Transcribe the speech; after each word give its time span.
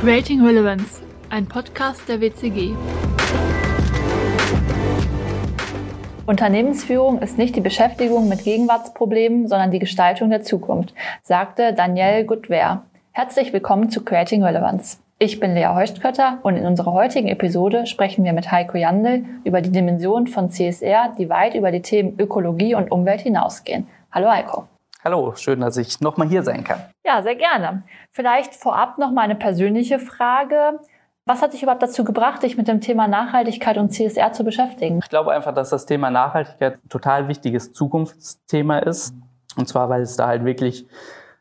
Creating 0.00 0.42
Relevance, 0.42 1.02
ein 1.28 1.46
Podcast 1.46 2.08
der 2.08 2.22
WCG. 2.22 2.74
Unternehmensführung 6.24 7.18
ist 7.18 7.36
nicht 7.36 7.54
die 7.54 7.60
Beschäftigung 7.60 8.26
mit 8.26 8.42
Gegenwartsproblemen, 8.42 9.46
sondern 9.46 9.70
die 9.70 9.78
Gestaltung 9.78 10.30
der 10.30 10.40
Zukunft, 10.40 10.94
sagte 11.22 11.74
Danielle 11.74 12.24
Goodware. 12.24 12.80
Herzlich 13.12 13.52
willkommen 13.52 13.90
zu 13.90 14.02
Creating 14.02 14.42
Relevance. 14.42 14.96
Ich 15.18 15.38
bin 15.38 15.52
Lea 15.52 15.74
Heustkötter 15.74 16.38
und 16.44 16.56
in 16.56 16.64
unserer 16.64 16.94
heutigen 16.94 17.28
Episode 17.28 17.84
sprechen 17.84 18.24
wir 18.24 18.32
mit 18.32 18.50
Heiko 18.50 18.78
Jandl 18.78 19.26
über 19.44 19.60
die 19.60 19.70
Dimensionen 19.70 20.28
von 20.28 20.48
CSR, 20.48 21.14
die 21.18 21.28
weit 21.28 21.54
über 21.54 21.70
die 21.70 21.82
Themen 21.82 22.18
Ökologie 22.18 22.74
und 22.74 22.90
Umwelt 22.90 23.20
hinausgehen. 23.20 23.86
Hallo 24.10 24.30
Heiko. 24.30 24.66
Hallo, 25.02 25.32
schön, 25.34 25.60
dass 25.60 25.78
ich 25.78 26.00
nochmal 26.00 26.28
hier 26.28 26.42
sein 26.42 26.62
kann. 26.62 26.80
Ja, 27.06 27.22
sehr 27.22 27.34
gerne. 27.34 27.84
Vielleicht 28.10 28.54
vorab 28.54 28.98
noch 28.98 29.10
mal 29.12 29.22
eine 29.22 29.34
persönliche 29.34 29.98
Frage. 29.98 30.78
Was 31.24 31.40
hat 31.40 31.54
dich 31.54 31.62
überhaupt 31.62 31.82
dazu 31.82 32.04
gebracht, 32.04 32.42
dich 32.42 32.58
mit 32.58 32.68
dem 32.68 32.82
Thema 32.82 33.08
Nachhaltigkeit 33.08 33.78
und 33.78 33.90
CSR 33.90 34.32
zu 34.32 34.44
beschäftigen? 34.44 35.00
Ich 35.02 35.08
glaube 35.08 35.32
einfach, 35.32 35.54
dass 35.54 35.70
das 35.70 35.86
Thema 35.86 36.10
Nachhaltigkeit 36.10 36.80
ein 36.84 36.88
total 36.90 37.28
wichtiges 37.28 37.72
Zukunftsthema 37.72 38.80
ist. 38.80 39.14
Und 39.56 39.68
zwar, 39.68 39.88
weil 39.88 40.02
es 40.02 40.16
da 40.16 40.26
halt 40.26 40.44
wirklich 40.44 40.86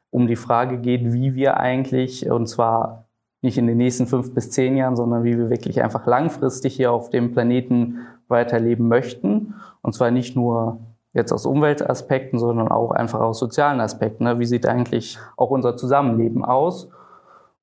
um 0.09 0.27
die 0.27 0.38
Frage 0.38 0.77
geht, 0.77 1.11
wie 1.11 1.35
wir 1.35 1.57
eigentlich, 1.57 2.31
und 2.31 2.47
zwar 2.47 3.09
nicht 3.41 3.57
in 3.57 3.67
den 3.67 3.77
nächsten 3.77 4.07
fünf 4.07 4.33
bis 4.33 4.52
zehn 4.52 4.77
Jahren, 4.77 4.95
sondern 4.95 5.25
wie 5.25 5.38
wir 5.38 5.49
wirklich 5.49 5.83
einfach 5.83 6.05
langfristig 6.05 6.75
hier 6.75 6.94
auf 6.94 7.09
dem 7.09 7.33
Planeten 7.33 8.07
weiterleben 8.30 8.88
möchten. 8.88 9.55
Und 9.81 9.94
zwar 9.94 10.11
nicht 10.11 10.35
nur 10.38 10.80
jetzt 11.13 11.31
aus 11.31 11.45
Umweltaspekten, 11.45 12.39
sondern 12.39 12.67
auch 12.67 12.91
einfach 12.91 13.19
aus 13.19 13.39
sozialen 13.39 13.79
Aspekten. 13.79 14.23
Ne? 14.23 14.39
Wie 14.39 14.45
sieht 14.45 14.65
eigentlich 14.65 15.17
auch 15.37 15.49
unser 15.49 15.75
Zusammenleben 15.75 16.45
aus? 16.45 16.89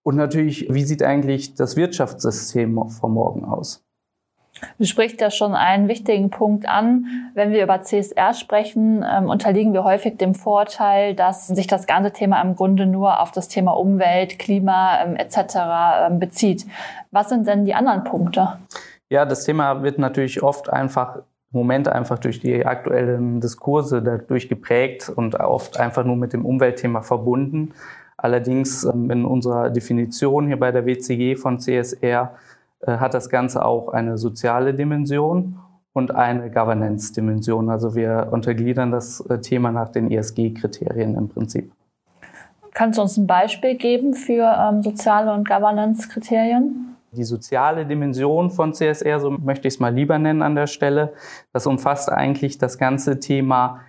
Und 0.03 0.16
natürlich, 0.16 0.69
wie 0.72 0.84
sieht 0.84 1.03
eigentlich 1.03 1.55
das 1.55 1.77
Wirtschaftssystem 1.77 2.88
von 2.88 3.12
morgen 3.12 3.44
aus? 3.44 3.86
Du 4.78 4.84
sprichst 4.84 5.20
ja 5.20 5.30
schon 5.30 5.55
einen 5.55 5.88
wichtigen 5.88 6.30
Punkt 6.30 6.69
an. 6.69 7.06
Wenn 7.34 7.50
wir 7.50 7.62
über 7.62 7.83
CSR 7.83 8.33
sprechen, 8.34 9.05
ähm, 9.06 9.28
unterliegen 9.28 9.72
wir 9.72 9.84
häufig 9.84 10.16
dem 10.16 10.34
Vorteil, 10.34 11.14
dass 11.14 11.47
sich 11.47 11.66
das 11.66 11.86
ganze 11.86 12.12
Thema 12.12 12.41
im 12.41 12.56
Grunde 12.56 12.86
nur 12.86 13.20
auf 13.20 13.33
das 13.33 13.48
Thema 13.48 13.72
Umwelt, 13.72 14.38
Klima 14.38 15.03
ähm, 15.03 15.16
etc. 15.16 15.56
Ähm, 16.06 16.19
bezieht. 16.19 16.66
Was 17.10 17.28
sind 17.28 17.47
denn 17.47 17.64
die 17.64 17.75
anderen 17.75 18.05
Punkte? 18.05 18.58
Ja, 19.10 19.25
das 19.25 19.44
Thema 19.44 19.83
wird 19.83 19.98
natürlich 19.98 20.42
oft 20.42 20.70
einfach 20.70 21.19
Moment 21.50 21.89
einfach 21.89 22.19
durch 22.19 22.41
die 22.41 22.66
aktuellen 22.66 23.41
Diskurse 23.41 24.02
dadurch 24.02 24.48
geprägt 24.48 25.12
und 25.14 25.34
oft 25.36 25.78
einfach 25.78 26.05
nur 26.05 26.16
mit 26.16 26.33
dem 26.33 26.44
Umweltthema 26.44 27.03
verbunden. 27.03 27.72
Allerdings 28.16 28.84
ähm, 28.84 29.11
in 29.11 29.25
unserer 29.25 29.70
Definition 29.70 30.47
hier 30.47 30.58
bei 30.58 30.72
der 30.72 30.86
WCG 30.86 31.36
von 31.36 31.58
CSR 31.61 32.34
äh, 32.80 32.97
hat 32.97 33.14
das 33.14 33.28
Ganze 33.28 33.64
auch 33.64 33.88
eine 33.88 34.19
soziale 34.19 34.75
Dimension 34.75 35.58
und 35.92 36.14
eine 36.14 36.50
Governance-Dimension. 36.50 37.70
Also 37.70 37.94
wir 37.94 38.28
untergliedern 38.31 38.91
das 38.91 39.20
äh, 39.20 39.41
Thema 39.41 39.72
nach 39.72 39.88
den 39.88 40.10
ESG-Kriterien 40.10 41.14
im 41.14 41.28
Prinzip. 41.28 41.72
Kannst 42.72 42.98
du 42.98 43.03
uns 43.03 43.16
ein 43.16 43.27
Beispiel 43.27 43.77
geben 43.77 44.12
für 44.12 44.55
ähm, 44.58 44.83
soziale 44.83 45.33
und 45.33 45.48
Governance-Kriterien? 45.48 46.86
Die 47.17 47.25
soziale 47.25 47.86
Dimension 47.86 48.50
von 48.50 48.72
CSR, 48.72 49.20
so 49.20 49.31
möchte 49.31 49.67
ich 49.69 49.75
es 49.75 49.81
mal 49.81 49.95
lieber 49.95 50.19
nennen 50.19 50.42
an 50.42 50.55
der 50.55 50.67
Stelle. 50.67 51.14
Das 51.53 51.67
umfasst 51.67 52.11
eigentlich 52.11 52.59
das 52.59 52.78
ganze 52.78 53.19
Thema, 53.20 53.81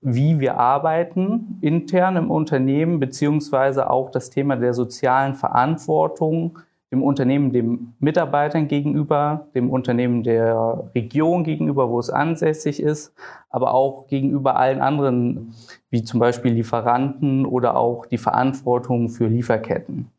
wie 0.00 0.40
wir 0.40 0.56
arbeiten 0.56 1.58
intern 1.60 2.16
im 2.16 2.30
Unternehmen, 2.30 3.00
beziehungsweise 3.00 3.90
auch 3.90 4.10
das 4.10 4.30
Thema 4.30 4.56
der 4.56 4.72
sozialen 4.72 5.34
Verantwortung 5.34 6.58
dem 6.92 7.02
Unternehmen, 7.02 7.52
dem 7.52 7.94
Mitarbeitern 7.98 8.68
gegenüber, 8.68 9.48
dem 9.54 9.70
Unternehmen 9.70 10.22
der 10.22 10.90
Region 10.94 11.42
gegenüber, 11.42 11.90
wo 11.90 11.98
es 11.98 12.10
ansässig 12.10 12.80
ist, 12.80 13.12
aber 13.50 13.74
auch 13.74 14.06
gegenüber 14.06 14.56
allen 14.56 14.80
anderen, 14.80 15.52
wie 15.90 16.04
zum 16.04 16.20
Beispiel 16.20 16.52
Lieferanten 16.52 17.44
oder 17.44 17.76
auch 17.76 18.06
die 18.06 18.18
Verantwortung 18.18 19.08
für 19.08 19.26
Lieferketten. 19.26 20.10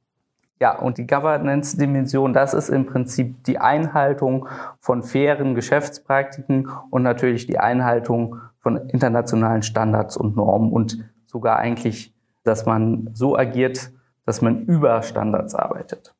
Ja, 0.59 0.77
und 0.79 0.97
die 0.97 1.05
Governance-Dimension, 1.05 2.33
das 2.33 2.55
ist 2.55 2.69
im 2.69 2.87
Prinzip 2.87 3.43
die 3.43 3.59
Einhaltung 3.59 4.47
von 4.79 5.03
fairen 5.03 5.53
Geschäftspraktiken 5.53 6.69
und 6.89 7.03
natürlich 7.03 7.45
die 7.45 7.59
Einhaltung 7.59 8.37
von 8.59 8.77
internationalen 8.89 9.61
Standards 9.61 10.17
und 10.17 10.35
Normen 10.35 10.71
und 10.71 11.05
sogar 11.27 11.57
eigentlich, 11.57 12.13
dass 12.43 12.65
man 12.65 13.11
so 13.13 13.37
agiert, 13.37 13.91
dass 14.25 14.41
man 14.41 14.65
über 14.65 15.03
Standards 15.03 15.53
arbeitet. 15.53 16.15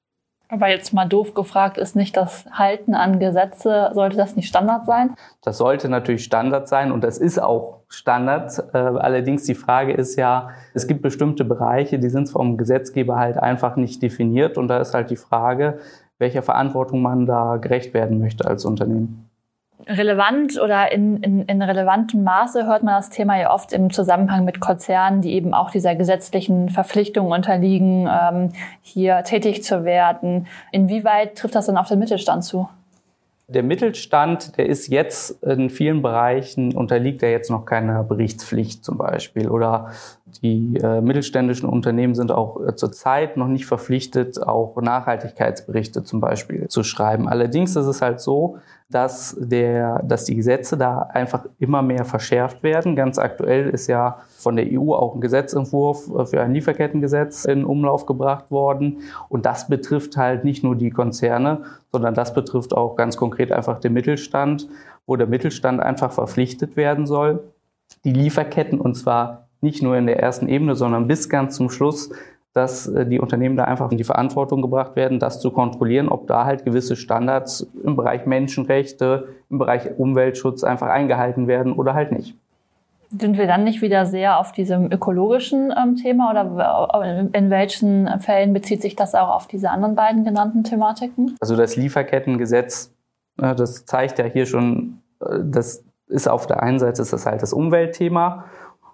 Aber 0.50 0.70
jetzt 0.70 0.94
mal 0.94 1.06
doof 1.06 1.34
gefragt, 1.34 1.78
ist 1.78 1.96
nicht 1.96 2.16
das 2.16 2.46
Halten 2.52 2.96
an 2.96 3.20
Gesetze, 3.20 3.92
sollte 3.94 4.16
das 4.16 4.36
nicht 4.38 4.48
Standard 4.48 4.86
sein? 4.86 5.16
Das 5.42 5.58
sollte 5.58 5.90
natürlich 5.90 6.24
Standard 6.24 6.70
sein 6.70 6.92
und 6.92 7.04
das 7.04 7.18
ist 7.18 7.38
auch 7.38 7.82
Standard. 7.90 8.58
Äh, 8.74 8.78
allerdings 8.78 9.44
die 9.44 9.56
Frage 9.56 9.94
ist 9.94 10.16
ja, 10.16 10.50
es 10.74 10.88
gibt 10.88 11.02
bestimmte 11.02 11.44
Bereiche, 11.44 12.00
die 12.00 12.10
sind 12.10 12.30
vom 12.30 12.58
Gesetzgeber 12.58 13.18
halt 13.18 13.38
einfach 13.38 13.76
nicht 13.76 14.02
definiert 14.02 14.58
und 14.58 14.70
da 14.70 14.80
ist 14.80 14.94
halt 14.94 15.10
die 15.10 15.18
Frage, 15.18 15.80
welcher 16.18 16.44
Verantwortung 16.44 17.02
man 17.02 17.26
da 17.26 17.58
gerecht 17.58 17.94
werden 17.94 18.20
möchte 18.20 18.48
als 18.48 18.64
Unternehmen 18.64 19.27
relevant 19.86 20.60
oder 20.60 20.92
in, 20.92 21.18
in, 21.18 21.42
in 21.44 21.62
relevantem 21.62 22.24
Maße 22.24 22.66
hört 22.66 22.84
man 22.84 22.96
das 22.96 23.10
Thema 23.10 23.40
ja 23.40 23.54
oft 23.54 23.74
im 23.74 23.92
Zusammenhang 23.92 24.44
mit 24.44 24.60
Konzernen, 24.60 25.22
die 25.22 25.34
eben 25.34 25.54
auch 25.54 25.70
dieser 25.70 25.96
gesetzlichen 25.96 26.70
Verpflichtung 26.70 27.32
unterliegen, 27.32 28.10
ähm, 28.10 28.50
hier 28.82 29.24
tätig 29.24 29.64
zu 29.64 29.86
werden. 29.86 30.48
Inwieweit 30.72 31.38
trifft 31.38 31.56
das 31.56 31.68
dann 31.68 31.78
auf 31.78 31.88
den 31.88 32.00
Mittelstand 32.00 32.44
zu? 32.44 32.68
Der 33.50 33.64
Mittelstand, 33.64 34.58
der 34.58 34.66
ist 34.66 34.88
jetzt 34.88 35.42
in 35.44 35.70
vielen 35.70 36.02
Bereichen, 36.02 36.76
unterliegt 36.76 37.24
er 37.24 37.32
jetzt 37.32 37.50
noch 37.50 37.64
keiner 37.64 38.04
Berichtspflicht 38.04 38.84
zum 38.84 38.98
Beispiel. 38.98 39.48
Oder 39.48 39.92
die 40.44 40.78
äh, 40.78 41.02
mittelständischen 41.02 41.70
Unternehmen 41.70 42.14
sind 42.14 42.32
auch 42.32 42.62
äh, 42.62 42.76
zurzeit 42.76 43.38
noch 43.38 43.48
nicht 43.48 43.66
verpflichtet, 43.66 44.42
auch 44.42 44.76
Nachhaltigkeitsberichte 44.80 46.04
zum 46.04 46.20
Beispiel 46.20 46.68
zu 46.68 46.84
schreiben. 46.84 47.28
Allerdings 47.28 47.76
ist 47.76 47.86
es 47.86 48.02
halt 48.02 48.20
so, 48.20 48.58
dass, 48.90 49.36
der, 49.40 50.02
dass 50.04 50.26
die 50.26 50.36
Gesetze 50.36 50.78
da 50.78 51.02
einfach 51.02 51.46
immer 51.60 51.82
mehr 51.82 52.06
verschärft 52.06 52.64
werden. 52.64 52.96
Ganz 52.96 53.20
aktuell 53.20 53.70
ist 53.70 53.88
ja 53.88 54.20
von 54.38 54.56
der 54.56 54.66
EU 54.70 54.94
auch 54.94 55.16
ein 55.16 55.22
Gesetzentwurf 55.22 56.10
äh, 56.10 56.26
für 56.26 56.42
ein 56.42 56.54
Lieferkettengesetz 56.54 57.46
in 57.46 57.66
Umlauf 57.66 58.06
gebracht 58.06 58.52
worden. 58.52 59.00
Und 59.30 59.46
das 59.46 59.68
betrifft 59.68 60.18
halt 60.18 60.44
nicht 60.44 60.64
nur 60.64 60.76
die 60.76 60.92
Konzerne, 60.92 61.64
sondern 61.92 62.14
das 62.14 62.34
betrifft 62.34 62.74
auch 62.74 62.96
ganz 62.96 63.18
konkret 63.18 63.52
einfach 63.52 63.80
den 63.80 63.94
Mittelstand, 63.94 64.68
wo 65.06 65.16
der 65.16 65.28
Mittelstand 65.28 65.82
einfach 65.82 66.12
verpflichtet 66.12 66.76
werden 66.76 67.06
soll, 67.06 67.44
die 68.04 68.14
Lieferketten 68.14 68.80
und 68.80 68.96
zwar 68.96 69.47
nicht 69.62 69.82
nur 69.82 69.98
in 69.98 70.08
der 70.08 70.20
ersten 70.20 70.48
Ebene, 70.48 70.76
sondern 70.76 71.08
bis 71.08 71.30
ganz 71.30 71.56
zum 71.56 71.70
Schluss 71.70 72.12
dass 72.58 72.88
äh, 72.88 73.06
die 73.06 73.20
Unternehmen 73.20 73.56
da 73.56 73.66
einfach 73.66 73.92
in 73.92 73.98
die 73.98 74.04
Verantwortung 74.04 74.62
gebracht 74.62 74.96
werden, 74.96 75.20
das 75.20 75.40
zu 75.40 75.52
kontrollieren, 75.52 76.10
ob 76.10 76.28
da 76.28 76.44
halt 76.44 76.66
gewisse 76.66 76.96
Standards 76.96 77.68
im 77.84 77.96
Bereich 77.96 78.26
Menschenrechte, 78.26 79.30
im 79.50 79.60
Bereich 79.60 79.98
Umweltschutz 79.98 80.64
einfach 80.64 80.88
eingehalten 80.88 81.48
werden 81.48 81.72
oder 81.72 81.94
halt 81.94 82.12
nicht. 82.12 82.36
Sind 83.10 83.38
wir 83.38 83.48
dann 83.48 83.64
nicht 83.64 83.82
wieder 83.82 84.06
sehr 84.06 84.38
auf 84.38 84.52
diesem 84.52 84.92
ökologischen 84.92 85.72
ähm, 85.72 85.96
Thema 85.96 86.30
oder 86.32 87.30
in 87.32 87.50
welchen 87.50 88.20
Fällen 88.20 88.52
bezieht 88.52 88.82
sich 88.82 88.98
das 88.98 89.16
auch 89.16 89.30
auf 89.30 89.48
diese 89.48 89.70
anderen 89.70 89.96
beiden 89.96 90.26
genannten 90.26 90.66
Thematiken? 90.66 91.38
Also 91.40 91.56
das 91.56 91.78
Lieferkettengesetz, 91.78 92.92
äh, 93.40 93.56
das 93.56 93.86
zeigt 93.86 94.20
ja 94.20 94.26
hier 94.26 94.46
schon, 94.46 95.02
äh, 95.22 95.40
das 95.42 95.86
ist 96.10 96.28
auf 96.28 96.48
der 96.48 96.64
einen 96.64 96.80
Seite 96.80 97.02
ist 97.02 97.14
das 97.14 97.26
halt 97.26 97.42
das 97.42 97.54
Umweltthema 97.54 98.46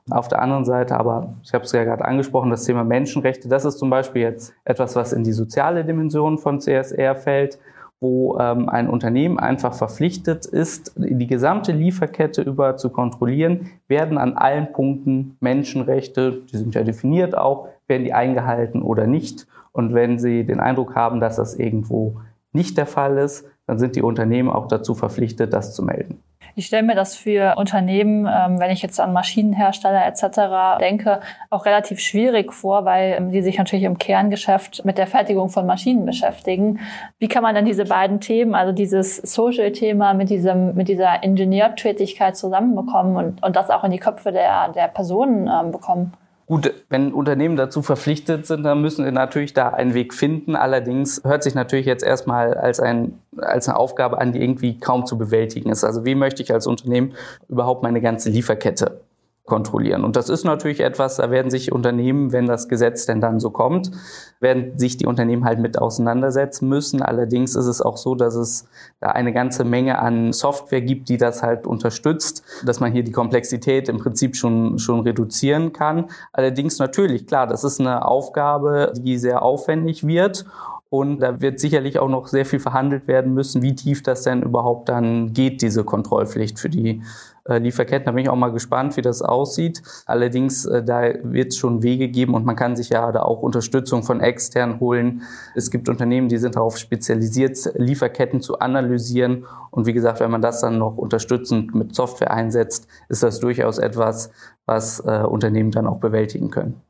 auf 0.10 0.28
der 0.28 0.42
anderen 0.42 0.66
Seite 0.66 0.98
aber, 0.98 1.34
ich 1.44 1.54
habe 1.54 1.64
es 1.64 1.72
ja 1.72 1.84
gerade 1.84 2.06
angesprochen, 2.06 2.50
das 2.50 2.66
Thema 2.66 2.84
Menschenrechte, 2.84 3.48
das 3.48 3.66
ist 3.66 3.78
zum 3.78 3.90
Beispiel 3.90 4.22
jetzt 4.22 4.54
etwas, 4.66 4.96
was 4.96 5.14
in 5.14 5.24
die 5.24 5.32
soziale 5.32 5.86
Dimension 5.86 6.38
von 6.38 6.60
CSR 6.60 7.16
fällt, 7.16 7.58
wo 8.02 8.38
ähm, 8.38 8.68
ein 8.68 8.90
Unternehmen 8.90 9.40
einfach 9.40 9.74
verpflichtet 9.74 10.46
ist, 10.46 10.92
die 10.98 11.28
gesamte 11.28 11.72
Lieferkette 11.72 12.42
über 12.42 12.76
zu 12.76 12.90
kontrollieren, 12.90 13.72
werden 13.88 14.18
an 14.18 14.34
allen 14.34 14.74
Punkten 14.74 15.38
Menschenrechte, 15.40 16.42
die 16.52 16.58
sind 16.58 16.76
ja 16.76 16.84
definiert 16.84 17.38
auch, 17.38 17.70
werden 17.88 18.04
die 18.04 18.14
eingehalten 18.14 18.82
oder 18.82 19.08
nicht. 19.08 19.48
Und 19.72 19.94
wenn 19.94 20.20
Sie 20.20 20.46
den 20.46 20.60
Eindruck 20.60 20.96
haben, 20.96 21.22
dass 21.22 21.38
das 21.38 21.56
irgendwo 21.56 22.20
nicht 22.52 22.78
der 22.78 22.86
Fall 22.86 23.18
ist, 23.18 23.46
dann 23.68 23.80
sind 23.80 23.96
die 23.96 24.02
Unternehmen 24.02 24.50
auch 24.50 24.68
dazu 24.68 24.94
verpflichtet, 24.96 25.54
das 25.54 25.74
zu 25.74 25.82
melden. 25.82 26.20
Ich 26.56 26.68
stelle 26.68 26.84
mir 26.84 26.94
das 26.94 27.16
für 27.16 27.56
Unternehmen, 27.58 28.28
ähm, 28.28 28.60
wenn 28.60 28.70
ich 28.70 28.84
jetzt 28.84 29.00
an 29.00 29.12
Maschinenhersteller 29.12 30.06
etc. 30.06 30.80
denke, 30.80 31.20
auch 31.50 31.66
relativ 31.66 32.00
schwierig 32.00 32.54
vor, 32.54 32.86
weil 32.86 33.16
ähm, 33.18 33.32
die 33.32 33.42
sich 33.42 33.58
natürlich 33.58 33.86
im 33.86 33.98
Kerngeschäft 33.98 34.86
mit 34.86 35.00
der 35.00 35.08
Fertigung 35.08 35.50
von 35.50 35.66
Maschinen 35.66 36.06
beschäftigen. 36.06 36.80
Wie 37.18 37.28
kann 37.28 37.42
man 37.42 37.56
dann 37.56 37.66
diese 37.66 37.86
beiden 37.86 38.20
Themen, 38.20 38.54
also 38.54 38.72
dieses 38.72 39.18
Social-Thema 39.18 40.14
mit 40.14 40.30
diesem 40.30 40.76
mit 40.76 40.88
dieser 40.88 41.24
Ingenieurtätigkeit 41.24 42.38
zusammenbekommen 42.38 43.16
und, 43.16 43.44
und 43.44 43.56
das 43.56 43.72
auch 43.72 43.84
in 43.84 43.92
die 43.92 44.00
Köpfe 44.00 44.32
der, 44.32 44.70
der 44.70 44.90
Personen 44.90 45.48
ähm, 45.48 45.72
bekommen? 45.72 46.14
Gut, 46.54 46.72
wenn 46.88 47.14
Unternehmen 47.14 47.56
dazu 47.56 47.82
verpflichtet 47.82 48.46
sind, 48.46 48.62
dann 48.62 48.80
müssen 48.80 49.04
sie 49.04 49.12
natürlich 49.12 49.56
da 49.56 49.70
einen 49.70 49.96
Weg 49.96 50.14
finden. 50.14 50.56
Allerdings 50.56 51.20
hört 51.24 51.42
sich 51.42 51.56
natürlich 51.56 51.88
jetzt 51.88 52.04
erstmal 52.04 52.54
als, 52.54 52.80
ein, 52.80 53.18
als 53.38 53.68
eine 53.68 53.76
Aufgabe 53.76 54.22
an, 54.22 54.34
die 54.34 54.40
irgendwie 54.40 54.78
kaum 54.78 55.08
zu 55.08 55.18
bewältigen 55.18 55.72
ist. 55.72 55.84
Also 55.84 56.06
wie 56.06 56.14
möchte 56.14 56.44
ich 56.44 56.54
als 56.54 56.68
Unternehmen 56.68 57.16
überhaupt 57.50 57.82
meine 57.82 58.02
ganze 58.02 58.30
Lieferkette 58.30 59.02
kontrollieren. 59.46 60.06
Und 60.06 60.16
das 60.16 60.30
ist 60.30 60.46
natürlich 60.46 60.80
etwas, 60.80 61.18
da 61.18 61.30
werden 61.30 61.52
sich 61.52 61.74
Unternehmen, 61.74 62.32
wenn 62.32 62.46
das 62.46 62.70
Gesetz 62.70 63.06
denn 63.06 63.20
dann 63.20 63.42
so 63.42 63.50
kommt, 63.50 63.92
werden 64.40 64.80
sich 64.80 64.96
die 64.96 65.06
Unternehmen 65.06 65.44
halt 65.44 65.60
mit 65.60 65.78
auseinandersetzen 65.78 66.70
müssen. 66.70 67.02
Allerdings 67.02 67.56
ist 67.56 67.66
es 67.66 67.82
auch 67.82 67.98
so, 67.98 68.16
dass 68.16 68.36
es 68.36 68.70
da 69.02 69.10
eine 69.10 69.34
ganze 69.34 69.66
Menge 69.66 70.00
an 70.00 70.32
Software 70.32 70.82
gibt, 70.82 71.10
die 71.10 71.18
das 71.18 71.44
halt 71.44 71.68
unterstützt, 71.68 72.44
dass 72.66 72.80
man 72.80 72.94
hier 72.94 73.04
die 73.04 73.12
Komplexität 73.12 73.90
im 73.90 73.98
Prinzip 73.98 74.38
schon, 74.38 74.80
schon 74.80 75.02
reduzieren 75.02 75.74
kann. 75.74 76.06
Allerdings 76.32 76.80
natürlich, 76.80 77.28
klar, 77.28 77.46
das 77.46 77.66
ist 77.66 77.82
eine 77.82 78.06
Aufgabe, 78.06 78.94
die 78.96 79.18
sehr 79.18 79.42
aufwendig 79.42 80.08
wird 80.08 80.46
und 80.94 81.22
da 81.22 81.42
wird 81.42 81.60
sicherlich 81.60 81.98
auch 81.98 82.08
noch 82.08 82.28
sehr 82.28 82.46
viel 82.46 82.60
verhandelt 82.60 83.08
werden 83.08 83.34
müssen, 83.34 83.64
wie 83.64 83.74
tief 83.74 84.04
das 84.04 84.22
denn 84.22 84.44
überhaupt 84.44 84.90
dann 84.90 85.34
geht, 85.34 85.64
diese 85.64 85.84
Kontrollpflicht 85.84 86.60
für 86.60 86.70
die 86.70 87.02
Lieferketten. 87.46 88.06
Da 88.06 88.12
bin 88.12 88.24
ich 88.24 88.30
auch 88.30 88.36
mal 88.36 88.52
gespannt, 88.52 88.96
wie 88.98 89.02
das 89.02 89.22
aussieht. 89.22 89.82
Allerdings, 90.06 90.66
äh, 90.66 90.84
da 90.84 91.02
wird 91.24 91.50
es 91.50 91.58
schon 91.58 91.84
Wege 91.84 92.08
geben 92.08 92.34
und 92.34 92.46
man 92.46 92.56
kann 92.56 92.76
sich 92.76 92.90
ja 92.90 93.12
da 93.12 93.24
auch 93.24 93.42
Unterstützung 93.42 94.04
von 94.04 94.22
extern 94.22 94.80
holen. 94.80 95.24
Es 95.56 95.72
gibt 95.72 95.90
Unternehmen, 95.90 96.30
die 96.30 96.38
sind 96.38 96.56
darauf 96.56 96.78
spezialisiert, 96.78 97.58
Lieferketten 97.76 98.42
zu 98.42 98.60
analysieren. 98.60 99.46
Und 99.72 99.86
wie 99.86 99.94
gesagt, 99.94 100.20
wenn 100.20 100.32
man 100.32 100.42
das 100.42 100.62
dann 100.62 100.78
noch 100.78 100.98
unterstützend 100.98 101.76
mit 101.76 101.96
Software 101.96 102.32
einsetzt, 102.32 102.88
ist 103.10 103.24
das 103.24 103.40
durchaus 103.40 103.78
etwas, 103.78 104.32
was 104.66 105.00
äh, 105.02 105.24
Unternehmen 105.24 105.72
dann 105.72 105.88
auch 105.88 105.98
bewältigen 105.98 106.50
können. 106.50 106.82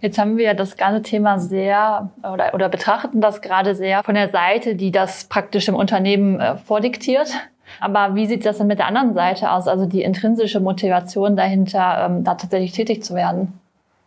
Jetzt 0.00 0.18
haben 0.18 0.36
wir 0.36 0.54
das 0.54 0.76
ganze 0.76 1.02
Thema 1.02 1.38
sehr 1.38 2.10
oder, 2.24 2.54
oder 2.54 2.68
betrachten 2.68 3.20
das 3.20 3.40
gerade 3.40 3.76
sehr 3.76 4.02
von 4.02 4.16
der 4.16 4.30
Seite, 4.30 4.74
die 4.74 4.90
das 4.90 5.24
praktisch 5.24 5.68
im 5.68 5.76
Unternehmen 5.76 6.40
äh, 6.40 6.56
vordiktiert. 6.56 7.32
Aber 7.80 8.14
wie 8.14 8.26
sieht 8.26 8.44
das 8.44 8.58
denn 8.58 8.66
mit 8.66 8.78
der 8.78 8.86
anderen 8.86 9.14
Seite 9.14 9.50
aus, 9.50 9.68
also 9.68 9.86
die 9.86 10.02
intrinsische 10.02 10.60
Motivation 10.60 11.36
dahinter, 11.36 12.06
ähm, 12.06 12.24
da 12.24 12.34
tatsächlich 12.34 12.72
tätig 12.72 13.04
zu 13.04 13.14
werden? 13.14 13.60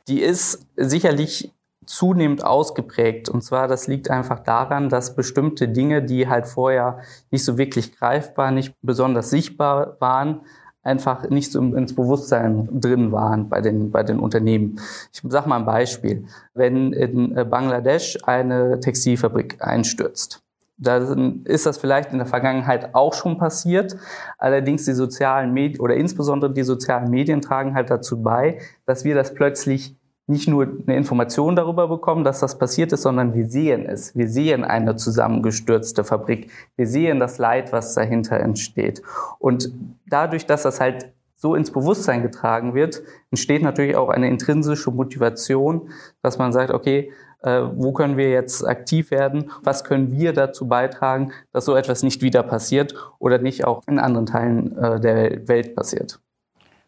Die 0.08 0.22
ist 0.22 0.66
sicherlich 0.76 1.52
zunehmend 1.86 2.44
ausgeprägt. 2.44 3.30
Und 3.30 3.44
zwar, 3.44 3.68
das 3.68 3.88
liegt 3.88 4.10
einfach 4.10 4.40
daran, 4.40 4.90
dass 4.90 5.16
bestimmte 5.16 5.68
Dinge, 5.68 6.02
die 6.02 6.28
halt 6.28 6.48
vorher 6.48 7.00
nicht 7.32 7.46
so 7.46 7.58
wirklich 7.58 7.96
greifbar, 7.96 8.52
nicht 8.52 8.74
besonders 8.82 9.30
sichtbar 9.30 9.98
waren, 10.00 10.42
einfach 10.84 11.30
nicht 11.30 11.52
so 11.52 11.60
ins 11.60 11.96
Bewusstsein 11.96 12.70
drin 12.72 13.12
waren 13.12 13.50
bei 13.50 13.60
den, 13.60 13.92
bei 13.92 14.04
den 14.04 14.20
Unternehmen. 14.20 14.80
Ich 15.12 15.22
sage 15.24 15.50
mal 15.50 15.58
ein 15.58 15.66
Beispiel. 15.66 16.28
Wenn 16.54 16.94
in 16.94 17.36
äh, 17.36 17.44
Bangladesch 17.44 18.18
eine 18.24 18.80
Textilfabrik 18.80 19.58
einstürzt, 19.60 20.45
dann 20.78 21.44
ist 21.46 21.66
das 21.66 21.78
vielleicht 21.78 22.12
in 22.12 22.18
der 22.18 22.28
Vergangenheit 22.28 22.94
auch 22.94 23.14
schon 23.14 23.38
passiert. 23.38 23.96
Allerdings 24.38 24.86
die 24.86 24.94
sozialen 24.94 25.54
Medien 25.54 25.80
oder 25.80 25.96
insbesondere 25.96 26.54
die 26.54 26.64
sozialen 26.64 27.10
Medien 27.10 27.42
tragen 27.42 27.76
halt 27.76 27.90
dazu 27.90 28.22
bei, 28.22 28.60
dass 28.86 29.06
wir 29.06 29.16
das 29.16 29.34
plötzlich 29.34 29.96
nicht 30.28 30.48
nur 30.48 30.64
eine 30.64 30.98
Information 30.98 31.56
darüber 31.56 31.88
bekommen, 31.88 32.24
dass 32.24 32.40
das 32.40 32.58
passiert 32.58 32.92
ist, 32.92 33.04
sondern 33.04 33.36
wir 33.36 33.48
sehen 33.48 33.86
es. 33.86 34.16
Wir 34.16 34.28
sehen 34.28 34.64
eine 34.64 34.96
zusammengestürzte 34.96 36.04
Fabrik. 36.04 36.50
Wir 36.76 36.88
sehen 36.88 37.20
das 37.20 37.38
Leid, 37.38 37.72
was 37.72 37.94
dahinter 37.94 38.40
entsteht. 38.40 39.04
Und 39.38 39.72
dadurch, 40.08 40.48
dass 40.48 40.64
das 40.64 40.82
halt 40.82 41.12
so 41.46 41.54
ins 41.54 41.70
Bewusstsein 41.70 42.24
getragen 42.24 42.74
wird, 42.74 43.04
entsteht 43.30 43.62
natürlich 43.62 43.96
auch 43.96 44.10
eine 44.10 44.28
intrinsische 44.28 44.90
Motivation, 44.90 45.92
dass 46.24 46.40
man 46.40 46.52
sagt, 46.52 46.72
okay, 46.72 47.12
äh, 47.44 47.62
wo 47.76 47.94
können 47.94 48.18
wir 48.18 48.32
jetzt 48.32 48.68
aktiv 48.68 49.12
werden? 49.12 49.52
Was 49.62 49.84
können 49.84 50.12
wir 50.12 50.34
dazu 50.34 50.68
beitragen, 50.68 51.34
dass 51.54 51.66
so 51.66 51.76
etwas 51.76 52.02
nicht 52.02 52.24
wieder 52.24 52.42
passiert 52.42 52.96
oder 53.20 53.38
nicht 53.38 53.64
auch 53.64 53.84
in 53.88 54.00
anderen 54.00 54.26
Teilen 54.26 54.76
äh, 54.76 55.00
der 55.00 55.48
Welt 55.48 55.76
passiert? 55.76 56.20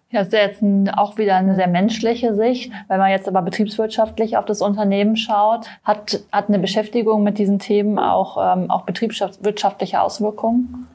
Ja, 0.09 0.21
ist 0.21 0.33
ja 0.33 0.39
jetzt 0.39 0.63
ein, 0.63 0.89
auch 0.89 1.19
wieder 1.19 1.35
eine 1.35 1.53
sehr 1.53 1.67
menschliche 1.67 2.33
Sicht. 2.33 2.71
Wenn 2.87 2.97
man 2.97 3.11
jetzt 3.11 3.27
aber 3.27 3.43
betriebswirtschaftlich 3.43 4.37
auf 4.37 4.45
das 4.45 4.63
Unternehmen 4.63 5.17
schaut, 5.17 5.67
hat, 5.83 6.21
hat 6.31 6.47
eine 6.47 6.57
Beschäftigung 6.57 7.21
mit 7.21 7.37
diesen 7.37 7.59
Themen 7.59 7.99
auch, 7.99 8.37
ähm, 8.41 8.71
auch 8.71 8.85
betriebswirtschaftliche 8.85 10.01
Auswirkungen? 10.01 10.87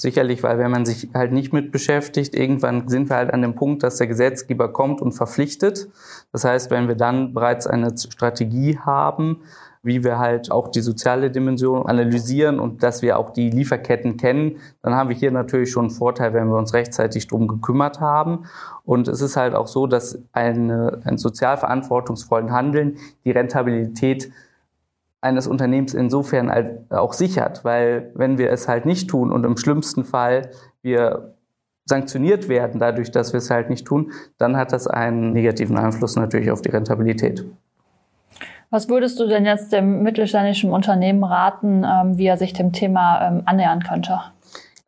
Sicherlich, 0.00 0.42
weil 0.42 0.56
wenn 0.56 0.70
man 0.70 0.86
sich 0.86 1.10
halt 1.12 1.30
nicht 1.30 1.52
mit 1.52 1.72
beschäftigt, 1.72 2.34
irgendwann 2.34 2.88
sind 2.88 3.10
wir 3.10 3.16
halt 3.16 3.34
an 3.34 3.42
dem 3.42 3.54
Punkt, 3.54 3.82
dass 3.82 3.98
der 3.98 4.06
Gesetzgeber 4.06 4.72
kommt 4.72 5.02
und 5.02 5.12
verpflichtet. 5.12 5.90
Das 6.32 6.42
heißt, 6.42 6.70
wenn 6.70 6.88
wir 6.88 6.94
dann 6.94 7.34
bereits 7.34 7.66
eine 7.66 7.92
Strategie 7.98 8.78
haben, 8.78 9.42
wie 9.82 10.02
wir 10.02 10.18
halt 10.18 10.50
auch 10.50 10.68
die 10.68 10.80
soziale 10.80 11.30
Dimension 11.30 11.86
analysieren 11.86 12.60
und 12.60 12.82
dass 12.82 13.02
wir 13.02 13.18
auch 13.18 13.28
die 13.28 13.50
Lieferketten 13.50 14.16
kennen, 14.16 14.56
dann 14.80 14.94
haben 14.94 15.10
wir 15.10 15.16
hier 15.16 15.32
natürlich 15.32 15.70
schon 15.70 15.88
einen 15.88 15.94
Vorteil, 15.94 16.32
wenn 16.32 16.48
wir 16.48 16.56
uns 16.56 16.72
rechtzeitig 16.72 17.28
drum 17.28 17.46
gekümmert 17.46 18.00
haben. 18.00 18.46
Und 18.86 19.06
es 19.06 19.20
ist 19.20 19.36
halt 19.36 19.54
auch 19.54 19.66
so, 19.66 19.86
dass 19.86 20.18
eine, 20.32 21.02
ein 21.04 21.18
sozial 21.18 21.58
verantwortungsvollen 21.58 22.52
Handeln 22.52 22.96
die 23.26 23.32
Rentabilität 23.32 24.32
eines 25.20 25.46
Unternehmens 25.46 25.94
insofern 25.94 26.50
halt 26.50 26.90
auch 26.90 27.12
sichert, 27.12 27.64
weil 27.64 28.10
wenn 28.14 28.38
wir 28.38 28.50
es 28.50 28.68
halt 28.68 28.86
nicht 28.86 29.08
tun 29.08 29.32
und 29.32 29.44
im 29.44 29.56
schlimmsten 29.56 30.04
Fall 30.04 30.50
wir 30.82 31.34
sanktioniert 31.84 32.48
werden 32.48 32.80
dadurch, 32.80 33.10
dass 33.10 33.32
wir 33.32 33.38
es 33.38 33.50
halt 33.50 33.68
nicht 33.68 33.86
tun, 33.86 34.12
dann 34.38 34.56
hat 34.56 34.72
das 34.72 34.86
einen 34.86 35.32
negativen 35.32 35.76
Einfluss 35.76 36.16
natürlich 36.16 36.50
auf 36.50 36.62
die 36.62 36.70
Rentabilität. 36.70 37.44
Was 38.70 38.88
würdest 38.88 39.18
du 39.18 39.26
denn 39.26 39.44
jetzt 39.44 39.72
dem 39.72 40.02
mittelständischen 40.02 40.70
Unternehmen 40.70 41.24
raten, 41.24 41.84
ähm, 41.84 42.16
wie 42.16 42.26
er 42.26 42.36
sich 42.36 42.52
dem 42.52 42.72
Thema 42.72 43.26
ähm, 43.26 43.42
annähern 43.44 43.82
könnte? 43.82 44.20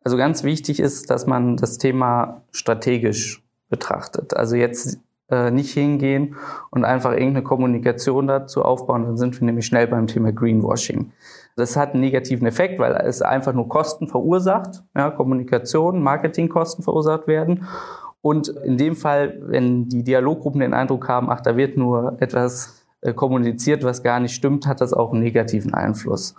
Also 0.05 0.17
ganz 0.17 0.43
wichtig 0.43 0.79
ist, 0.79 1.09
dass 1.09 1.27
man 1.27 1.57
das 1.57 1.77
Thema 1.77 2.41
strategisch 2.51 3.43
betrachtet. 3.69 4.35
Also 4.35 4.55
jetzt 4.55 4.99
äh, 5.29 5.51
nicht 5.51 5.71
hingehen 5.73 6.35
und 6.69 6.85
einfach 6.85 7.11
irgendeine 7.11 7.43
Kommunikation 7.43 8.27
dazu 8.27 8.63
aufbauen, 8.63 9.03
dann 9.03 9.17
sind 9.17 9.39
wir 9.39 9.45
nämlich 9.45 9.65
schnell 9.65 9.87
beim 9.87 10.07
Thema 10.07 10.31
Greenwashing. 10.31 11.11
Das 11.55 11.77
hat 11.77 11.91
einen 11.91 12.01
negativen 12.01 12.47
Effekt, 12.47 12.79
weil 12.79 12.93
es 12.93 13.21
einfach 13.21 13.53
nur 13.53 13.69
Kosten 13.69 14.07
verursacht, 14.07 14.83
ja, 14.95 15.11
Kommunikation, 15.11 16.01
Marketingkosten 16.01 16.83
verursacht 16.83 17.27
werden. 17.27 17.67
Und 18.21 18.47
in 18.47 18.77
dem 18.77 18.95
Fall, 18.95 19.37
wenn 19.41 19.89
die 19.89 20.03
Dialoggruppen 20.03 20.61
den 20.61 20.73
Eindruck 20.73 21.07
haben, 21.09 21.29
ach, 21.29 21.41
da 21.41 21.57
wird 21.57 21.77
nur 21.77 22.17
etwas 22.19 22.85
äh, 23.01 23.13
kommuniziert, 23.13 23.83
was 23.83 24.01
gar 24.01 24.19
nicht 24.19 24.33
stimmt, 24.33 24.65
hat 24.65 24.81
das 24.81 24.93
auch 24.93 25.11
einen 25.11 25.21
negativen 25.21 25.73
Einfluss 25.73 26.35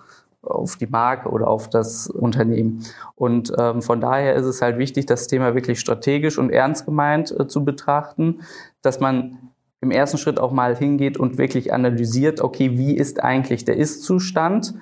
auf 0.46 0.76
die 0.76 0.86
Marke 0.86 1.28
oder 1.28 1.48
auf 1.48 1.68
das 1.68 2.08
Unternehmen. 2.08 2.84
Und 3.14 3.52
ähm, 3.58 3.82
von 3.82 4.00
daher 4.00 4.34
ist 4.34 4.46
es 4.46 4.62
halt 4.62 4.78
wichtig, 4.78 5.06
das 5.06 5.26
Thema 5.26 5.54
wirklich 5.54 5.80
strategisch 5.80 6.38
und 6.38 6.50
ernst 6.50 6.86
gemeint 6.86 7.30
äh, 7.38 7.46
zu 7.46 7.64
betrachten, 7.64 8.40
dass 8.82 9.00
man 9.00 9.38
im 9.80 9.90
ersten 9.90 10.18
Schritt 10.18 10.40
auch 10.40 10.52
mal 10.52 10.76
hingeht 10.76 11.18
und 11.18 11.36
wirklich 11.36 11.72
analysiert, 11.72 12.40
okay, 12.40 12.78
wie 12.78 12.96
ist 12.96 13.22
eigentlich 13.22 13.64
der 13.64 13.76
Ist-Zustand? 13.76 14.74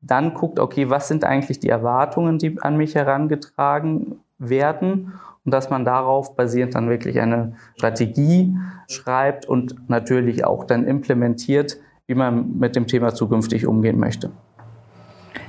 Dann 0.00 0.34
guckt, 0.34 0.58
okay, 0.58 0.90
was 0.90 1.08
sind 1.08 1.24
eigentlich 1.24 1.60
die 1.60 1.68
Erwartungen, 1.68 2.38
die 2.38 2.60
an 2.60 2.76
mich 2.76 2.94
herangetragen 2.94 4.20
werden? 4.38 5.12
und 5.48 5.52
dass 5.52 5.70
man 5.70 5.86
darauf 5.86 6.36
basierend 6.36 6.74
dann 6.74 6.90
wirklich 6.90 7.18
eine 7.20 7.54
Strategie 7.74 8.54
schreibt 8.86 9.46
und 9.46 9.88
natürlich 9.88 10.44
auch 10.44 10.64
dann 10.64 10.84
implementiert, 10.86 11.78
wie 12.06 12.14
man 12.14 12.58
mit 12.58 12.76
dem 12.76 12.86
Thema 12.86 13.14
zukünftig 13.14 13.66
umgehen 13.66 13.98
möchte. 13.98 14.30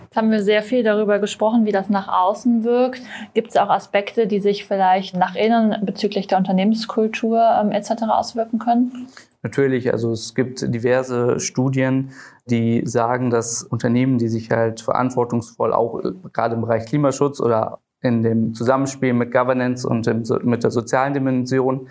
Jetzt 0.10 0.18
haben 0.18 0.32
wir 0.32 0.42
sehr 0.42 0.64
viel 0.64 0.82
darüber 0.82 1.20
gesprochen, 1.20 1.68
wie 1.68 1.72
das 1.72 1.88
nach 1.88 2.08
außen 2.08 2.64
wirkt. 2.64 3.00
Gibt 3.36 3.50
es 3.50 3.58
auch 3.58 3.70
Aspekte, 3.70 4.26
die 4.26 4.40
sich 4.40 4.66
vielleicht 4.66 5.16
nach 5.16 5.36
innen 5.36 5.86
bezüglich 5.86 6.26
der 6.26 6.40
Unternehmenskultur 6.40 7.40
ähm, 7.62 7.72
etc. 7.72 7.92
auswirken 8.10 8.58
können? 8.58 9.08
Natürlich, 9.44 9.94
also 9.94 10.12
es 10.12 10.34
gibt 10.34 10.74
diverse 10.74 11.40
Studien, 11.40 12.10
die 12.48 12.82
sagen, 12.86 13.30
dass 13.30 13.62
Unternehmen, 13.62 14.18
die 14.18 14.30
sich 14.30 14.50
halt 14.50 14.82
verantwortungsvoll 14.82 15.74
auch 15.74 16.00
äh, 16.04 16.12
gerade 16.34 16.56
im 16.56 16.62
Bereich 16.62 16.88
Klimaschutz 16.88 17.40
oder 17.40 17.78
in 18.02 18.24
dem 18.24 18.56
Zusammenspiel 18.56 19.14
mit 19.14 19.32
Governance 19.32 19.88
und 19.88 20.08
mit 20.44 20.64
der 20.64 20.72
sozialen 20.72 21.14
Dimension 21.14 21.88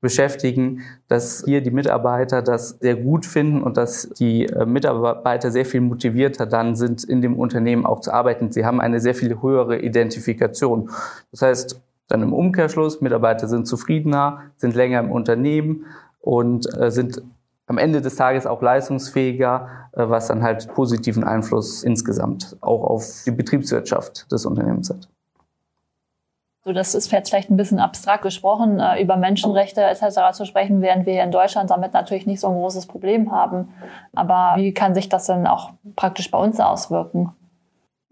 beschäftigen, 0.00 0.82
dass 1.08 1.44
hier 1.44 1.60
die 1.60 1.70
Mitarbeiter 1.70 2.42
das 2.42 2.70
sehr 2.80 2.96
gut 2.96 3.26
finden 3.26 3.62
und 3.62 3.76
dass 3.76 4.08
die 4.10 4.46
äh, 4.46 4.64
Mitarbeiter 4.64 5.50
sehr 5.50 5.66
viel 5.66 5.82
motivierter 5.82 6.46
dann 6.46 6.74
sind, 6.74 7.04
in 7.04 7.20
dem 7.20 7.38
Unternehmen 7.38 7.84
auch 7.84 8.00
zu 8.00 8.12
arbeiten. 8.12 8.50
Sie 8.50 8.64
haben 8.64 8.80
eine 8.80 9.00
sehr 9.00 9.14
viel 9.14 9.42
höhere 9.42 9.78
Identifikation. 9.78 10.90
Das 11.30 11.42
heißt, 11.42 11.80
dann 12.08 12.22
im 12.22 12.32
Umkehrschluss, 12.32 13.00
Mitarbeiter 13.00 13.46
sind 13.46 13.66
zufriedener, 13.66 14.42
sind 14.56 14.74
länger 14.74 15.00
im 15.00 15.12
Unternehmen 15.12 15.86
und 16.20 16.66
äh, 16.78 16.90
sind 16.90 17.22
am 17.66 17.78
Ende 17.78 18.00
des 18.00 18.16
Tages 18.16 18.46
auch 18.46 18.62
leistungsfähiger, 18.62 19.68
äh, 19.92 20.08
was 20.08 20.26
dann 20.26 20.42
halt 20.42 20.72
positiven 20.74 21.24
Einfluss 21.24 21.84
insgesamt 21.84 22.56
auch 22.60 22.82
auf 22.82 23.22
die 23.26 23.30
Betriebswirtschaft 23.30 24.32
des 24.32 24.44
Unternehmens 24.46 24.90
hat. 24.90 25.08
So, 26.62 26.72
das 26.74 26.94
ist 26.94 27.08
vielleicht 27.08 27.50
ein 27.50 27.56
bisschen 27.56 27.78
abstrakt 27.78 28.22
gesprochen, 28.22 28.80
äh, 28.80 29.02
über 29.02 29.16
Menschenrechte 29.16 29.82
etc. 29.82 30.32
zu 30.32 30.44
sprechen, 30.44 30.82
während 30.82 31.06
wir 31.06 31.14
hier 31.14 31.24
in 31.24 31.32
Deutschland 31.32 31.70
damit 31.70 31.94
natürlich 31.94 32.26
nicht 32.26 32.40
so 32.40 32.48
ein 32.48 32.54
großes 32.54 32.86
Problem 32.86 33.32
haben. 33.32 33.72
Aber 34.14 34.54
wie 34.56 34.74
kann 34.74 34.94
sich 34.94 35.08
das 35.08 35.26
denn 35.26 35.46
auch 35.46 35.70
praktisch 35.96 36.30
bei 36.30 36.38
uns 36.38 36.60
auswirken? 36.60 37.32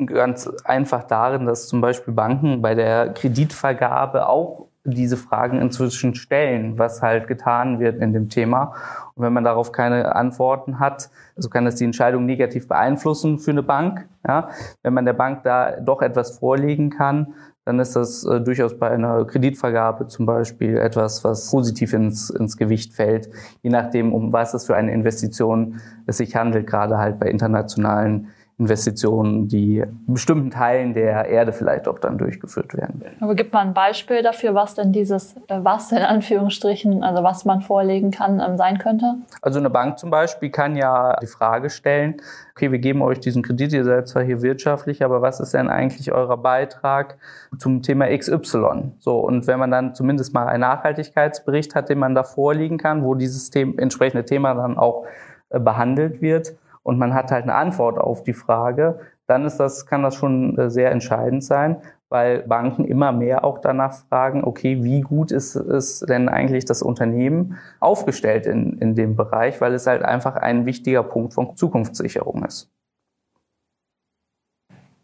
Ganz 0.05 0.49
einfach 0.65 1.05
darin, 1.05 1.45
dass 1.45 1.69
zum 1.69 1.81
Beispiel 1.81 2.15
Banken 2.15 2.63
bei 2.63 2.75
der 2.75 3.13
Kreditvergabe 3.13 4.29
auch 4.29 4.69
diese 4.85 5.17
Fragen 5.17 5.61
inzwischen 5.61 6.15
stellen, 6.15 6.79
was 6.79 7.03
halt 7.03 7.27
getan 7.29 7.81
wird 7.81 8.01
in 8.01 8.13
dem 8.13 8.29
Thema. 8.29 8.75
Und 9.15 9.25
wenn 9.25 9.33
man 9.33 9.45
darauf 9.45 9.73
keine 9.73 10.15
Antworten 10.15 10.79
hat, 10.79 11.11
so 11.37 11.51
kann 11.51 11.65
das 11.65 11.75
die 11.75 11.85
Entscheidung 11.85 12.25
negativ 12.25 12.69
beeinflussen 12.69 13.39
für 13.39 13.51
eine 13.51 13.63
Bank. 13.63 14.09
Ja? 14.27 14.49
Wenn 14.83 14.95
man 14.95 15.05
der 15.05 15.13
Bank 15.13 15.43
da 15.43 15.73
doch 15.81 16.01
etwas 16.01 16.39
vorlegen 16.39 16.91
kann, 16.91 17.35
dann 17.69 17.81
ist 17.81 17.95
das 17.97 18.25
äh, 18.25 18.41
durchaus 18.41 18.79
bei 18.79 18.89
einer 18.89 19.27
Kreditvergabe 19.27 20.07
zum 20.07 20.25
Beispiel 20.25 20.79
etwas, 20.79 21.23
was 21.23 21.51
positiv 21.51 21.93
ins, 21.93 22.31
ins 22.31 22.57
Gewicht 22.57 22.95
fällt, 22.95 23.29
je 23.61 23.69
nachdem, 23.69 24.15
um 24.15 24.33
was 24.33 24.55
es 24.55 24.65
für 24.65 24.75
eine 24.75 24.91
Investition 24.91 25.79
es 26.07 26.17
sich 26.17 26.35
handelt, 26.35 26.67
gerade 26.67 26.97
halt 26.97 27.21
bei 27.21 27.29
internationalen 27.29 28.29
Investitionen, 28.59 29.47
die 29.47 29.79
in 29.79 30.15
bestimmten 30.15 30.51
Teilen 30.51 30.93
der 30.93 31.27
Erde 31.27 31.53
vielleicht 31.53 31.87
auch 31.87 32.01
dann 32.01 32.19
durchgeführt 32.19 32.77
werden. 32.77 33.03
Aber 33.21 33.37
gibt 33.37 33.53
man 33.53 33.69
ein 33.69 33.75
Beispiel 33.75 34.21
dafür, 34.23 34.53
was 34.53 34.75
denn 34.75 34.91
dieses, 34.91 35.37
äh, 35.47 35.61
was 35.63 35.93
in 35.93 35.99
Anführungsstrichen, 35.99 37.05
also 37.05 37.23
was 37.23 37.45
man 37.45 37.61
vorlegen 37.61 38.11
kann, 38.11 38.41
ähm, 38.41 38.57
sein 38.57 38.79
könnte? 38.79 39.15
Also 39.43 39.61
eine 39.61 39.71
Bank 39.71 40.01
zum 40.01 40.11
Beispiel 40.11 40.51
kann 40.51 40.75
ja 40.75 41.17
die 41.23 41.29
Frage 41.29 41.71
stellen, 41.71 42.17
okay, 42.57 42.73
wir 42.73 42.81
geben 42.81 43.01
euch 43.01 43.21
diesen 43.21 43.45
Kredit, 43.45 43.73
ihr 43.73 43.85
seid 43.85 44.09
zwar 44.09 44.25
hier 44.25 44.43
wirtschaftlich, 44.43 45.05
aber 45.05 45.23
was 45.23 45.39
ist 45.39 45.55
denn 45.55 45.69
eigentlich 45.69 46.11
euer 46.11 46.37
Beitrag 46.37 47.17
zum 47.59 47.83
Thema 47.83 48.09
XY? 48.09 48.91
So, 48.99 49.21
und 49.21 49.47
wenn 49.47 49.61
man 49.61 49.71
dann 49.71 49.95
zumindest 49.95 50.35
mal 50.35 50.49
einen 50.49 50.63
Nachhaltigkeitsbericht 50.63 51.77
hat, 51.77 51.89
den 51.89 52.01
man 52.01 52.17
da 52.17 52.25
vorliegen 52.25 52.77
kann, 52.77 53.05
wo 53.05 53.15
dieses 53.15 53.51
Thema, 53.51 53.79
entsprechende 53.79 54.25
Thema 54.25 54.55
dann 54.55 54.77
auch 54.77 55.07
äh, 55.51 55.61
behandelt 55.61 56.21
wird, 56.21 56.55
und 56.89 56.97
man 56.97 57.13
hat 57.13 57.31
halt 57.31 57.43
eine 57.43 57.55
Antwort 57.55 57.99
auf 57.99 58.23
die 58.23 58.33
Frage, 58.33 58.99
dann 59.27 59.45
ist 59.45 59.59
das, 59.59 59.85
kann 59.85 60.03
das 60.03 60.15
schon 60.15 60.57
äh, 60.57 60.71
sehr 60.71 60.91
entscheidend 60.91 61.45
sein, 61.45 61.83
weil 62.09 62.45
Banken 62.45 62.87
immer 62.87 63.13
mehr 63.13 63.45
auch 63.45 63.59
danach 63.59 63.93
fragen, 63.93 64.43
okay, 64.43 64.83
wie 64.83 65.03
gut 65.03 65.31
ist 65.31 65.55
es 65.55 66.01
denn 66.01 66.31
eigentlich 66.31 66.65
das 66.65 66.81
Unternehmen 66.81 67.59
aufgestellt 67.79 68.47
in, 68.47 68.79
in 68.79 68.95
dem 68.95 69.17
Bereich, 69.17 69.61
weil 69.61 69.75
es 69.75 69.87
halt 69.87 70.03
einfach 70.03 70.37
ein 70.37 70.65
wichtiger 70.65 71.03
Punkt 71.03 71.35
von 71.35 71.55
Zukunftssicherung 71.57 72.43
ist. 72.47 72.71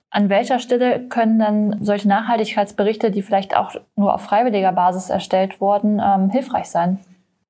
An 0.09 0.31
welcher 0.31 0.61
Stelle 0.61 1.07
können 1.11 1.39
dann 1.39 1.85
solche 1.85 2.09
Nachhaltigkeitsberichte, 2.09 3.11
die 3.11 3.21
vielleicht 3.21 3.55
auch 3.55 3.75
nur 3.95 4.15
auf 4.15 4.23
freiwilliger 4.23 4.73
Basis 4.73 5.11
erstellt 5.11 5.61
wurden, 5.61 6.01
ähm, 6.03 6.31
hilfreich 6.31 6.71
sein? 6.71 7.01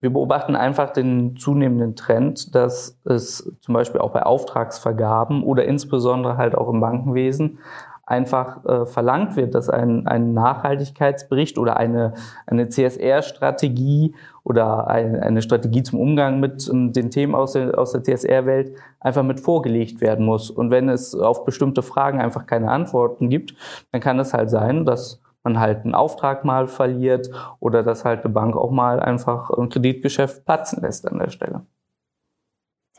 Wir 0.04 0.12
beobachten 0.12 0.54
einfach 0.54 0.90
den 0.90 1.34
zunehmenden 1.38 1.96
Trend, 1.96 2.54
dass 2.54 3.00
es 3.06 3.50
zum 3.60 3.72
Beispiel 3.72 4.02
auch 4.02 4.10
bei 4.10 4.22
Auftragsvergaben 4.22 5.42
oder 5.42 5.64
insbesondere 5.64 6.36
halt 6.36 6.54
auch 6.54 6.68
im 6.68 6.78
Bankenwesen 6.78 7.58
einfach 8.04 8.62
äh, 8.66 8.84
verlangt 8.84 9.34
wird, 9.36 9.54
dass 9.54 9.70
ein, 9.70 10.06
ein 10.06 10.34
Nachhaltigkeitsbericht 10.34 11.56
oder 11.56 11.78
eine, 11.78 12.12
eine 12.46 12.68
CSR-Strategie 12.68 14.14
oder 14.42 14.88
ein, 14.88 15.18
eine 15.18 15.40
Strategie 15.40 15.82
zum 15.82 16.00
Umgang 16.00 16.38
mit 16.38 16.68
um, 16.68 16.92
den 16.92 17.10
Themen 17.10 17.34
aus 17.34 17.52
der, 17.52 17.78
aus 17.78 17.92
der 17.92 18.02
CSR-Welt 18.02 18.76
einfach 19.00 19.22
mit 19.22 19.40
vorgelegt 19.40 20.02
werden 20.02 20.26
muss. 20.26 20.50
Und 20.50 20.70
wenn 20.70 20.90
es 20.90 21.14
auf 21.14 21.46
bestimmte 21.46 21.80
Fragen 21.80 22.20
einfach 22.20 22.44
keine 22.44 22.70
Antworten 22.70 23.30
gibt, 23.30 23.54
dann 23.90 24.02
kann 24.02 24.18
es 24.18 24.34
halt 24.34 24.50
sein, 24.50 24.84
dass 24.84 25.22
man 25.44 25.60
halt 25.60 25.84
einen 25.84 25.94
Auftrag 25.94 26.44
mal 26.44 26.66
verliert 26.66 27.28
oder 27.60 27.82
dass 27.82 28.04
halt 28.04 28.24
eine 28.24 28.32
Bank 28.32 28.56
auch 28.56 28.70
mal 28.70 29.00
einfach 29.00 29.50
ein 29.50 29.68
Kreditgeschäft 29.68 30.44
platzen 30.44 30.82
lässt 30.82 31.06
an 31.06 31.18
der 31.18 31.30
Stelle. 31.30 31.66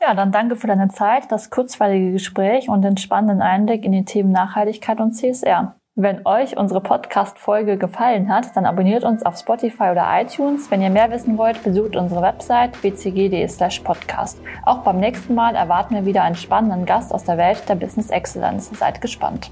Ja, 0.00 0.14
dann 0.14 0.30
danke 0.30 0.56
für 0.56 0.66
deine 0.66 0.88
Zeit, 0.88 1.32
das 1.32 1.50
kurzweilige 1.50 2.12
Gespräch 2.12 2.68
und 2.68 2.82
den 2.82 2.96
spannenden 2.96 3.40
Einblick 3.40 3.84
in 3.84 3.92
die 3.92 4.04
Themen 4.04 4.30
Nachhaltigkeit 4.30 5.00
und 5.00 5.12
CSR. 5.12 5.76
Wenn 5.98 6.26
euch 6.26 6.58
unsere 6.58 6.82
Podcast-Folge 6.82 7.78
gefallen 7.78 8.28
hat, 8.28 8.54
dann 8.54 8.66
abonniert 8.66 9.02
uns 9.02 9.24
auf 9.24 9.38
Spotify 9.38 9.84
oder 9.92 10.06
iTunes. 10.20 10.70
Wenn 10.70 10.82
ihr 10.82 10.90
mehr 10.90 11.10
wissen 11.10 11.38
wollt, 11.38 11.62
besucht 11.64 11.96
unsere 11.96 12.20
Website 12.20 12.72
bcg.de 12.82 13.48
slash 13.48 13.80
podcast. 13.80 14.38
Auch 14.66 14.80
beim 14.80 15.00
nächsten 15.00 15.34
Mal 15.34 15.54
erwarten 15.54 15.94
wir 15.94 16.04
wieder 16.04 16.22
einen 16.22 16.34
spannenden 16.34 16.84
Gast 16.84 17.14
aus 17.14 17.24
der 17.24 17.38
Welt 17.38 17.66
der 17.66 17.76
Business 17.76 18.10
Excellence. 18.10 18.68
Seid 18.78 19.00
gespannt. 19.00 19.50